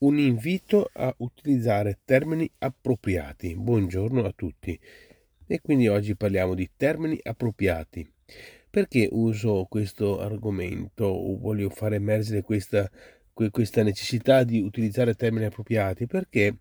[0.00, 3.54] un invito a utilizzare termini appropriati.
[3.54, 4.78] Buongiorno a tutti.
[5.46, 8.08] E quindi oggi parliamo di termini appropriati.
[8.70, 12.88] Perché uso questo argomento o voglio fare emergere questa,
[13.32, 16.06] questa necessità di utilizzare termini appropriati?
[16.06, 16.58] Perché,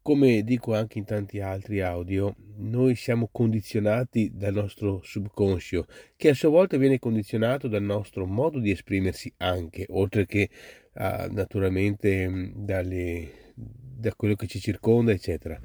[0.00, 6.34] come dico anche in tanti altri audio, noi siamo condizionati dal nostro subconscio, che a
[6.34, 10.50] sua volta viene condizionato dal nostro modo di esprimersi anche, oltre che
[10.96, 15.58] uh, naturalmente mm, dalle, da quello che ci circonda, eccetera.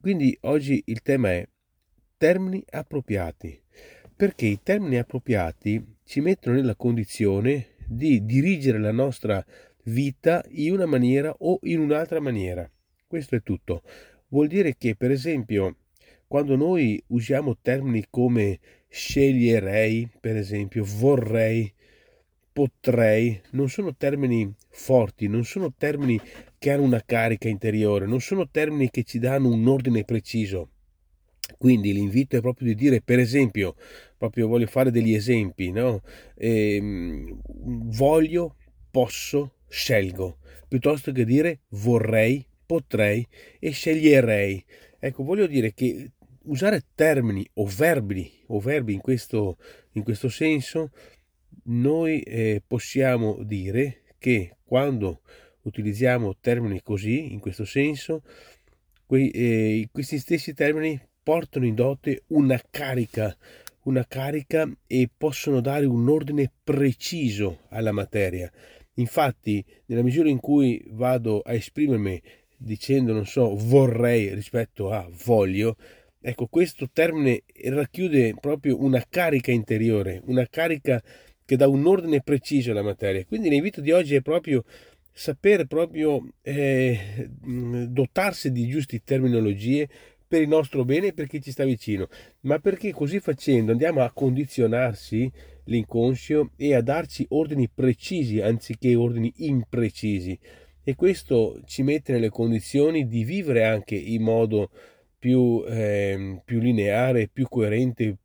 [0.00, 1.46] Quindi oggi il tema è
[2.16, 3.60] termini appropriati,
[4.14, 9.44] perché i termini appropriati ci mettono nella condizione di dirigere la nostra
[9.84, 12.70] vita in una maniera o in un'altra maniera.
[13.06, 13.82] Questo è tutto.
[14.28, 15.76] Vuol dire che, per esempio,
[16.26, 21.72] quando noi usiamo termini come sceglierei, per esempio, vorrei,
[22.52, 26.20] potrei non sono termini forti, non sono termini
[26.58, 30.70] che hanno una carica interiore, non sono termini che ci danno un ordine preciso.
[31.58, 33.74] Quindi l'invito è proprio di dire, per esempio,
[34.16, 36.02] proprio voglio fare degli esempi, no?
[36.36, 38.56] Ehm, voglio,
[38.90, 40.38] posso, scelgo,
[40.68, 43.26] piuttosto che dire vorrei, potrei
[43.58, 44.64] e sceglierei.
[44.98, 46.12] Ecco, voglio dire che
[46.44, 49.56] usare termini o verbi, o verbi in questo,
[49.92, 50.90] in questo senso
[51.64, 55.22] noi eh, possiamo dire che quando
[55.62, 58.22] utilizziamo termini così, in questo senso,
[59.06, 63.36] quei, eh, questi stessi termini portano in dote una carica,
[63.82, 68.50] una carica e possono dare un ordine preciso alla materia.
[68.94, 72.20] Infatti, nella misura in cui vado a esprimermi
[72.56, 75.76] dicendo, non so, vorrei rispetto a voglio,
[76.20, 81.02] ecco, questo termine racchiude proprio una carica interiore, una carica
[81.50, 83.24] che dà un ordine preciso alla materia.
[83.24, 84.62] Quindi l'invito di oggi è proprio
[85.12, 87.28] sapere proprio eh,
[87.88, 89.88] dotarsi di giuste terminologie
[90.28, 92.06] per il nostro bene e per chi ci sta vicino,
[92.42, 95.28] ma perché così facendo andiamo a condizionarsi
[95.64, 100.38] l'inconscio e a darci ordini precisi anziché ordini imprecisi.
[100.84, 104.70] E questo ci mette nelle condizioni di vivere anche in modo
[105.18, 108.18] più, eh, più lineare, più coerente,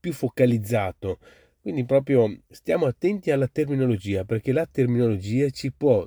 [0.00, 1.20] più focalizzato
[1.62, 6.04] quindi proprio stiamo attenti alla terminologia perché la terminologia ci può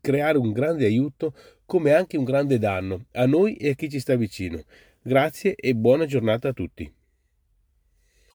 [0.00, 1.34] creare un grande aiuto
[1.66, 4.62] come anche un grande danno a noi e a chi ci sta vicino.
[5.02, 7.01] Grazie e buona giornata a tutti.